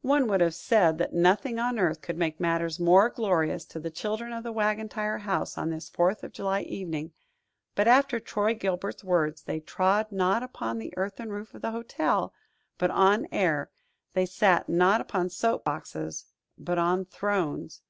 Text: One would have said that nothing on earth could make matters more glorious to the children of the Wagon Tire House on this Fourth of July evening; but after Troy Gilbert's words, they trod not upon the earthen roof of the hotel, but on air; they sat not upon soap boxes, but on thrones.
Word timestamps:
One 0.00 0.26
would 0.28 0.40
have 0.40 0.54
said 0.54 0.96
that 0.96 1.12
nothing 1.12 1.58
on 1.58 1.78
earth 1.78 2.00
could 2.00 2.16
make 2.16 2.40
matters 2.40 2.80
more 2.80 3.10
glorious 3.10 3.66
to 3.66 3.78
the 3.78 3.90
children 3.90 4.32
of 4.32 4.42
the 4.42 4.50
Wagon 4.50 4.88
Tire 4.88 5.18
House 5.18 5.58
on 5.58 5.68
this 5.68 5.90
Fourth 5.90 6.24
of 6.24 6.32
July 6.32 6.62
evening; 6.62 7.12
but 7.74 7.86
after 7.86 8.18
Troy 8.18 8.54
Gilbert's 8.54 9.04
words, 9.04 9.42
they 9.42 9.60
trod 9.60 10.10
not 10.10 10.42
upon 10.42 10.78
the 10.78 10.94
earthen 10.96 11.28
roof 11.30 11.52
of 11.52 11.60
the 11.60 11.72
hotel, 11.72 12.32
but 12.78 12.90
on 12.90 13.26
air; 13.30 13.70
they 14.14 14.24
sat 14.24 14.66
not 14.66 15.02
upon 15.02 15.28
soap 15.28 15.64
boxes, 15.64 16.24
but 16.56 16.78
on 16.78 17.04
thrones. 17.04 17.82